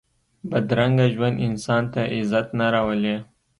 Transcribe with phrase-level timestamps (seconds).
[0.49, 3.15] بدرنګه ژوند انسان ته عزت نه راولي